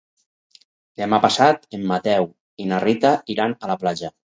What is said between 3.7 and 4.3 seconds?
la platja.